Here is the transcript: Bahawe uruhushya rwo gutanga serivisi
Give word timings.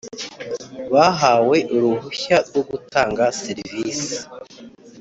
Bahawe 0.93 1.57
uruhushya 1.75 2.37
rwo 2.47 2.61
gutanga 2.69 3.23
serivisi 3.41 4.15